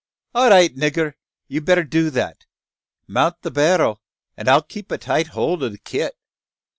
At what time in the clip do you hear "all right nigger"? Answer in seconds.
0.33-1.13